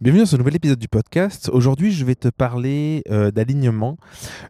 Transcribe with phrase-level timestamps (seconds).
[0.00, 1.50] Bienvenue dans ce nouvel épisode du podcast.
[1.52, 3.96] Aujourd'hui, je vais te parler euh, d'alignement.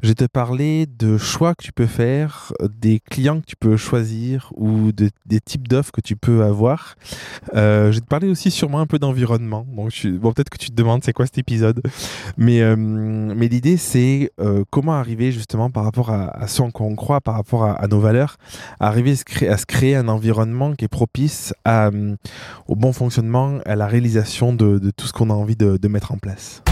[0.03, 3.79] Je vais te parler de choix que tu peux faire, des clients que tu peux
[3.79, 6.97] choisir ou de, des types d'offres que tu peux avoir.
[7.55, 9.65] Euh, je vais te parler aussi sûrement un peu d'environnement.
[9.67, 11.81] Bon, peut-être que tu te demandes c'est quoi cet épisode.
[12.37, 14.31] Mais, euh, l'idée, c'est
[14.69, 17.87] comment arriver justement par rapport à, à ce en quoi on croit, par rapport à,
[17.89, 18.37] nos valeurs,
[18.81, 19.13] à arriver
[19.49, 21.89] à se, créer, un environnement qui est propice à,
[22.67, 26.13] au bon fonctionnement, à la réalisation de, de tout ce qu'on a envie de, mettre
[26.13, 26.63] en place.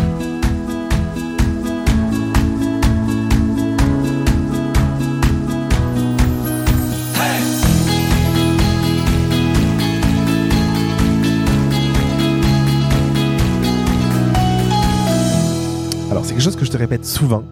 [16.11, 17.45] Alors c'est quelque chose que je te répète souvent.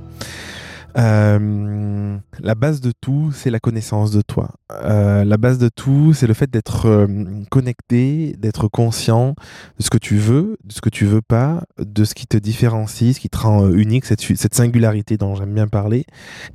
[0.96, 4.50] Euh, la base de tout, c'est la connaissance de toi.
[4.72, 7.06] Euh, la base de tout, c'est le fait d'être euh,
[7.50, 9.34] connecté, d'être conscient
[9.78, 12.36] de ce que tu veux, de ce que tu veux pas, de ce qui te
[12.36, 16.04] différencie, ce qui te rend unique, cette, singularité dont j'aime bien parler,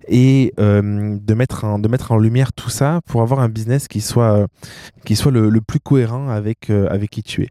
[0.07, 4.47] et de, mettre en, lumière tout ça pour avoir un business qui soit,
[5.05, 6.71] le, plus cohérent avec
[7.11, 7.49] qui tu es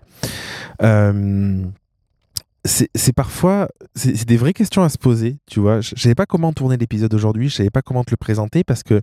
[2.69, 3.69] c'est parfois,
[4.05, 5.81] des vraies questions à se poser, tu vois.
[5.81, 8.83] Je savais pas comment tourner l'épisode aujourd'hui, je savais pas comment te le présenter parce
[8.83, 9.01] que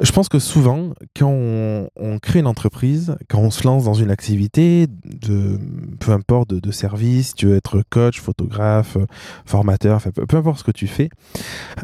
[0.00, 4.10] je pense que souvent, quand on, crée une entreprise, quand on se lance dans une
[4.10, 5.58] activité, de,
[6.00, 8.96] peu importe de, service, tu veux être coach, photographe,
[9.44, 11.10] formateur, peu, importe ce que tu fais,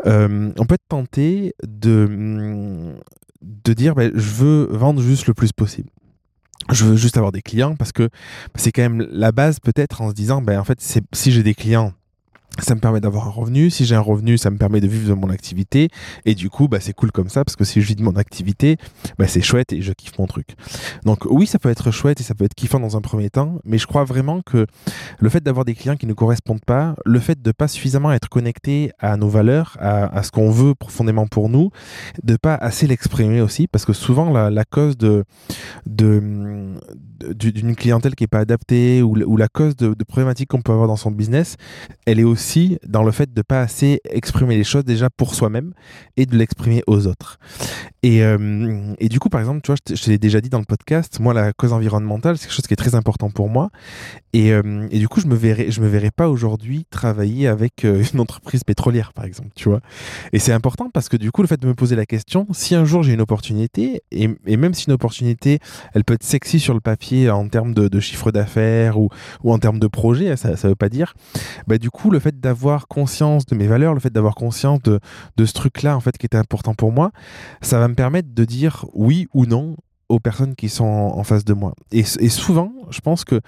[0.07, 2.95] euh, on peut être tenté de,
[3.43, 5.91] de dire ben, je veux vendre juste le plus possible
[6.75, 8.09] je veux juste avoir des clients parce que
[8.55, 11.55] c'est quand même la base peut-être en se disant ben en fait si j'ai des
[11.55, 11.93] clients
[12.63, 13.71] ça me permet d'avoir un revenu.
[13.71, 15.89] Si j'ai un revenu, ça me permet de vivre de mon activité.
[16.25, 18.17] Et du coup, bah, c'est cool comme ça parce que si je vis de mon
[18.17, 18.77] activité,
[19.19, 20.49] bah, c'est chouette et je kiffe mon truc.
[21.05, 23.61] Donc oui, ça peut être chouette et ça peut être kiffant dans un premier temps,
[23.65, 24.67] mais je crois vraiment que
[25.19, 28.29] le fait d'avoir des clients qui ne correspondent pas, le fait de pas suffisamment être
[28.29, 31.71] connecté à nos valeurs, à, ce qu'on veut profondément pour nous,
[32.23, 35.25] de pas assez l'exprimer aussi, parce que souvent la, cause de,
[35.87, 36.75] de
[37.35, 40.97] d'une clientèle qui est pas adaptée ou, la cause de, problématiques qu'on peut avoir dans
[40.97, 41.57] son business,
[42.07, 45.73] elle est aussi dans le fait de pas assez exprimer les choses déjà pour soi-même
[46.17, 47.39] et de l'exprimer aux autres.
[48.03, 50.59] Et, euh, et, du coup, par exemple, tu vois, je te l'ai déjà dit dans
[50.59, 53.71] le podcast, moi, la cause environnementale, c'est quelque chose qui est très important pour moi.
[54.35, 58.03] Et, euh, et du coup, je me verrais, me verrais pas aujourd'hui travailler avec euh,
[58.13, 59.81] une entreprise pétrolière, par exemple, tu vois.
[60.33, 62.75] Et c'est important parce que du coup, le fait de me poser la question, si
[62.75, 65.61] un jour j'ai une opportunité, et, même si une opportunité,
[65.95, 69.09] elle peut être sexy sur le papier en termes de, chiffre d'affaires ou,
[69.45, 71.15] en termes de projet, ça, ça veut pas dire,
[71.67, 75.01] bah, du coup, le fait d'avoir conscience de mes valeurs, le fait d'avoir conscience de,
[75.45, 77.11] ce truc-là, en fait, qui était important pour moi,
[77.61, 79.77] ça va me permettre de dire oui ou non
[80.09, 81.75] aux personnes qui sont en face de moi.
[81.91, 83.41] Et souvent, je pense que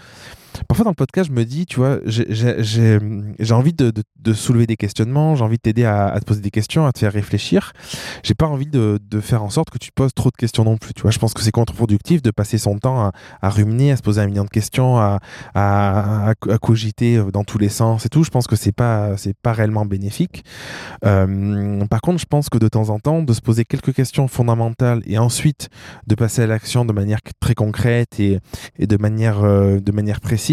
[0.69, 4.77] parfois dans le podcast, je me dis, tu vois, j'ai envie de, de, soulever des
[4.77, 7.73] questionnements, j'ai envie de t'aider à, te poser des questions, à te faire réfléchir.
[8.23, 10.95] J'ai pas envie de, faire en sorte que tu poses trop de questions non plus.
[10.95, 13.11] Tu vois, je pense que c'est contre-productif de passer son temps
[13.43, 18.07] à, ruminer, à se poser un million de questions, à, cogiter dans tous les sens
[18.07, 18.25] et tout.
[18.25, 20.45] Je pense que c'est pas, pas réellement bénéfique.
[21.05, 24.29] Euh, par contre, je pense que de temps en temps, de se poser quelques questions
[24.29, 25.69] fondamentales et ensuite
[26.07, 28.39] de passer à l'action de manière très concrète et,
[28.79, 30.46] et de manière, euh, de manière précise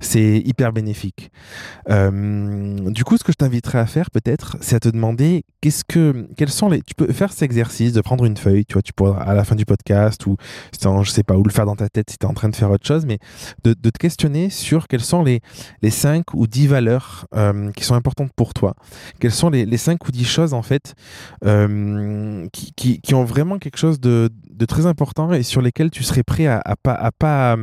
[0.00, 1.30] c'est hyper bénéfique.
[1.90, 5.84] Euh, du coup, ce que je t'inviterais à faire peut-être, c'est à te demander qu'est-ce
[5.84, 6.82] que quels sont les.
[6.82, 9.44] Tu peux faire cet exercice de prendre une feuille, tu vois, tu pourras à la
[9.44, 10.36] fin du podcast ou
[10.72, 12.56] je sais pas, ou le faire dans ta tête si tu es en train de
[12.56, 13.18] faire autre chose, mais
[13.64, 15.40] de, te questionner sur quelles sont les
[15.82, 18.74] les cinq ou dix valeurs euh, qui sont importantes pour toi.
[19.20, 20.94] Quelles sont les, les cinq ou dix choses en fait
[21.44, 26.02] euh, qui, qui, ont vraiment quelque chose de, de très important et sur lesquels tu
[26.02, 27.56] serais prêt à, à pas à pas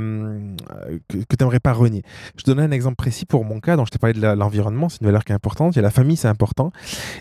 [1.18, 2.04] que, tu n'aimerais pas renier.
[2.38, 5.02] Je donne un exemple précis pour mon cas, dont je t'ai parlé de l'environnement, c'est
[5.02, 5.76] une valeur qui est importante.
[5.76, 6.72] Il y a la famille, c'est important.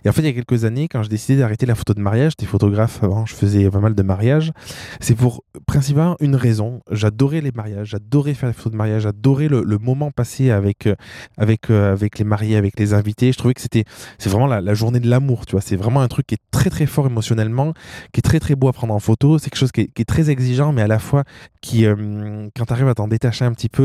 [0.04, 2.00] Et en fait, il y a quelques années, quand j'ai décidé d'arrêter la photo de
[2.00, 4.52] mariage, j'étais photographe avant, je faisais pas mal de mariages.
[5.00, 6.80] C'est pour principalement une raison.
[6.90, 10.94] J'adorais les mariages, j'adorais faire les photos de mariage, j'adorais le, moment passé avec, euh,
[11.36, 13.32] avec, euh, avec les mariés, avec les invités.
[13.32, 13.84] Je trouvais que c'était
[14.24, 15.60] vraiment la, journée de l'amour, tu vois.
[15.60, 17.74] C'est vraiment un truc qui est très très fort émotionnellement,
[18.12, 19.38] qui est très très beau à prendre en photo.
[19.38, 21.24] C'est quelque chose qui est, très exigeant, mais à la fois
[21.60, 23.81] qui, euh, quand tu arrives à t'en détacher un petit peu,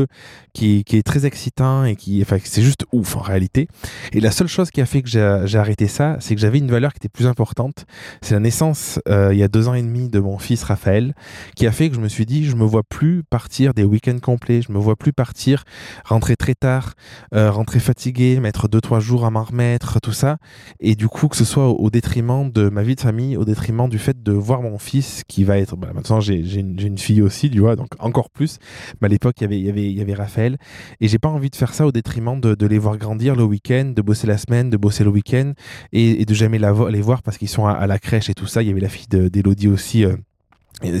[0.52, 3.68] qui, est très excitant et qui, enfin, c'est juste ouf en réalité.
[4.12, 6.70] Et la seule chose qui a fait que j'ai arrêté ça, c'est que j'avais une
[6.70, 7.86] valeur qui était plus importante.
[8.22, 11.14] C'est la naissance euh, il y a deux ans et demi de mon fils Raphaël,
[11.56, 14.18] qui a fait que je me suis dit, je me vois plus partir des week-ends
[14.20, 15.64] complets, je me vois plus partir,
[16.04, 16.94] rentrer très tard,
[17.34, 20.38] euh, rentrer fatigué, mettre deux trois jours à m'en remettre, tout ça.
[20.80, 23.88] Et du coup, que ce soit au, détriment de ma vie de famille, au détriment
[23.88, 27.22] du fait de voir mon fils qui va être, bah, maintenant j'ai une, une, fille
[27.22, 28.58] aussi, tu vois, donc encore plus.
[29.00, 30.58] Mais à l'époque, il y avait, il y avait il y avait Raphaël.
[31.00, 33.92] Et j'ai pas envie de faire ça au détriment de, les voir grandir le week-end,
[33.94, 35.52] de bosser la semaine, de bosser le week-end
[35.92, 38.62] et, de jamais les voir parce qu'ils sont à, la crèche et tout ça.
[38.62, 40.04] Il y avait la fille d'Elodie aussi.
[40.04, 40.16] Euh,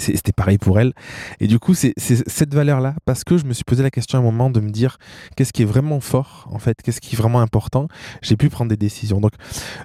[0.00, 0.92] c'était pareil pour elle.
[1.40, 4.20] Et du coup, c'est cette valeur-là, parce que je me suis posé la question à
[4.20, 4.98] un moment de me dire
[5.36, 7.86] qu'est-ce qui est vraiment fort, en fait, qu'est-ce qui est vraiment important,
[8.22, 9.20] j'ai pu prendre des décisions.
[9.20, 9.32] Donc,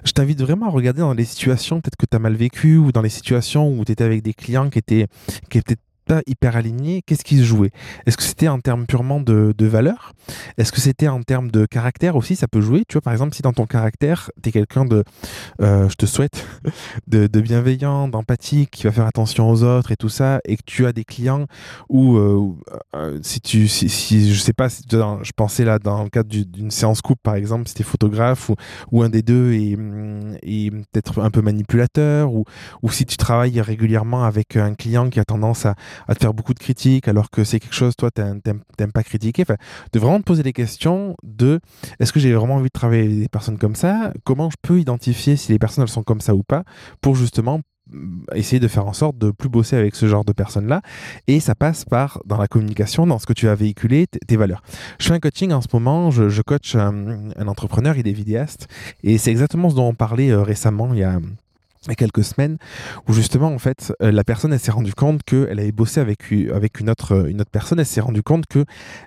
[0.04, 2.90] je t'invite vraiment à regarder dans les situations peut-être que tu as mal vécu ou
[2.90, 5.06] dans les situations où tu étais avec des clients qui étaient,
[5.48, 7.70] qui étaient pas hyper aligné, qu'est-ce qui se jouait?
[8.06, 10.12] Est-ce que c'était en termes purement de, de valeur?
[10.58, 12.36] Est-ce que c'était en termes de caractère aussi?
[12.36, 12.84] Ça peut jouer.
[12.88, 15.04] Tu vois, par exemple, si dans ton caractère, tu es quelqu'un de,
[15.60, 16.46] euh, je te souhaite,
[17.06, 20.86] de, bienveillant, d'empathique, qui va faire attention aux autres et tout ça, et que tu
[20.86, 21.46] as des clients
[21.88, 22.52] où, euh,
[22.94, 26.70] euh, si tu, si, je sais pas, si, je pensais là dans le cadre d'une
[26.70, 28.56] séance coupe, par exemple, si tu es photographe ou,
[28.92, 29.76] ou, un des deux est,
[30.42, 32.44] est peut-être un peu manipulateur, ou,
[32.82, 35.74] ou si tu travailles régulièrement avec un client qui a tendance à
[36.08, 39.42] à te faire beaucoup de critiques alors que c'est quelque chose, toi, t'aimes pas critiquer.
[39.42, 39.56] Enfin,
[39.92, 41.60] de vraiment te poser des questions de
[42.00, 44.12] est-ce que j'ai vraiment envie de travailler avec des personnes comme ça?
[44.24, 46.64] Comment je peux identifier si les personnes sont comme ça ou pas
[47.00, 47.60] pour justement
[47.90, 50.82] mm, essayer de faire en sorte de plus bosser avec ce genre de personnes-là?
[51.26, 54.62] Et ça passe par, dans la communication, dans ce que tu as véhiculé, tes valeurs.
[54.98, 58.12] Je fais un coaching en ce moment, je, je coach un, un, entrepreneur, il est
[58.12, 58.68] vidéaste,
[59.02, 61.18] et c'est exactement ce dont on parlait euh, récemment, il y a
[61.88, 62.56] il quelques semaines
[63.08, 66.20] où justement en fait euh, la personne elle s'est rendue compte qu'elle avait bossé avec
[66.52, 67.78] avec une autre euh, une autre personne.
[67.78, 68.60] Elle s'est rendue compte que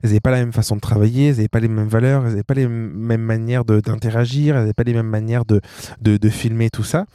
[0.03, 2.31] elles n'avaient pas la même façon de travailler elles n'avaient pas les mêmes valeurs elles
[2.31, 5.61] n'avaient pas les mêmes manières d'interagir elles n'avaient pas les mêmes manières de,
[6.01, 7.05] de, de, filmer tout ça.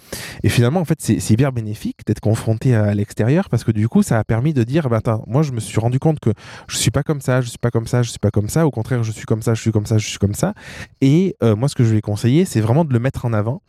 [0.42, 4.02] Et finalement en fait c'est hyper bénéfique d'être confronté à, l'extérieur parce que du coup
[4.02, 6.30] ça a permis de dire bah attends moi je me suis rendu compte que
[6.68, 8.66] je suis pas comme ça je suis pas comme ça je suis pas comme ça.
[8.66, 10.54] Au contraire je suis comme ça je suis comme ça je suis comme ça.
[11.00, 13.32] Et euh, moi ce que je lui ai conseillé c'est vraiment de le mettre en
[13.32, 13.62] avant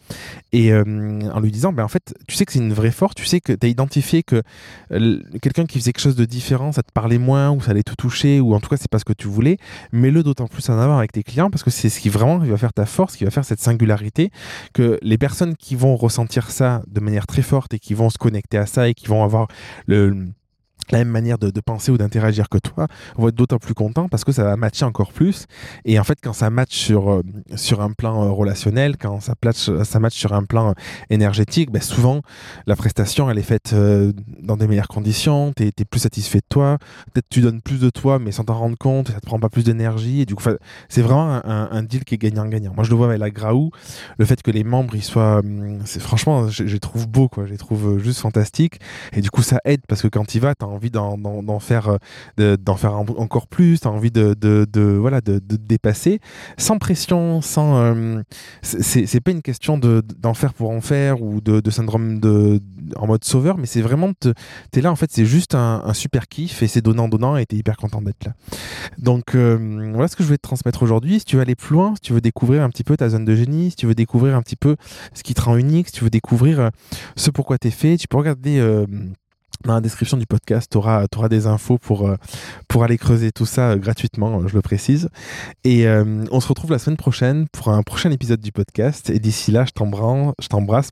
[0.52, 3.26] et en lui disant bah, en fait, tu sais que c'est une vraie force, tu
[3.26, 4.42] sais que tu as identifié que
[5.42, 7.94] quelqu'un qui faisait quelque chose de différent, ça te parlait moins, ou ça allait te
[7.94, 9.58] toucher, ou en tout cas, c'est pas ce que tu voulais,
[9.92, 12.58] mets-le d'autant plus en avant avec tes clients, parce que c'est ce qui vraiment va
[12.58, 14.32] faire ta force, qui va faire cette singularité,
[14.74, 18.18] que les personnes qui vont ressentir ça de manière très forte et qui vont se
[18.18, 19.48] connecter à ça et qui vont avoir
[19.88, 20.28] le
[20.94, 22.88] la même manière de, penser ou d'interagir que toi,
[23.18, 25.46] vont être d'autant plus content parce que ça va matcher encore plus.
[25.86, 27.22] Et en fait, quand ça match sur, euh,
[27.56, 30.74] sur un plan euh, relationnel, quand ça, match, ça match sur un plan euh,
[31.10, 32.22] énergétique, ben souvent,
[32.68, 33.74] la prestation, elle est faite
[34.40, 36.78] dans des meilleures conditions, tu es, plus satisfait de toi,
[37.14, 39.50] peut-être tu donnes plus de toi, mais sans t'en rendre compte, ça te prend pas
[39.50, 40.22] plus d'énergie.
[40.22, 40.44] Et du coup,
[40.90, 42.74] c'est vraiment un, deal qui est gagnant-gagnant.
[42.76, 43.72] Moi, je le vois avec la Graou,
[44.18, 45.40] le fait que les membres, ils soient...
[45.40, 47.46] Hum, franchement, je, les trouve beaux, quoi.
[47.46, 48.80] Je les trouve juste fantastiques.
[49.14, 51.98] Et du coup, ça aide parce que quand tu vas, envie d'en faire,
[52.40, 56.20] euh, faire encore plus, tu as envie de, voilà, de, dépasser,
[56.58, 57.78] sans pression, sans.
[57.78, 58.22] Euh,
[58.62, 62.60] c'est pas une question d'en faire pour en faire ou de, syndrome de,
[62.96, 64.12] en mode sauveur, mais c'est vraiment.
[64.20, 64.30] Tu
[64.76, 67.60] es là, en fait, c'est juste un, super kiff et c'est donnant-donnant et tu es
[67.60, 68.34] hyper content d'être là.
[68.98, 71.20] Donc, euh, voilà ce que je voulais te transmettre aujourd'hui.
[71.20, 73.26] Si tu veux aller plus loin, si tu veux découvrir un petit peu ta zone
[73.26, 74.76] de génie, si tu veux découvrir un petit peu
[75.14, 76.72] ce qui te rend unique, si tu veux découvrir
[77.16, 78.60] ce pourquoi tu es fait, tu peux regarder
[79.66, 82.16] dans la description du podcast, tu auras, des infos pour, euh,
[82.68, 85.10] pour aller creuser tout ça euh, gratuitement, euh, je le précise.
[85.64, 89.10] Et on se retrouve la semaine prochaine pour un prochain épisode du podcast.
[89.10, 90.92] Et d'ici là, je t'embrasse,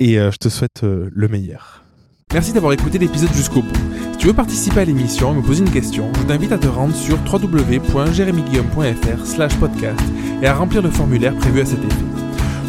[0.00, 1.84] et je te souhaite le meilleur.
[2.32, 3.74] Merci d'avoir écouté l'épisode jusqu'au bout.
[4.12, 6.68] Si tu veux participer à l'émission et me poser une question, je t'invite à te
[6.68, 10.00] rendre sur www.jeremyguillaume.fr slash podcast
[10.42, 12.09] et à remplir le formulaire prévu à cet effet.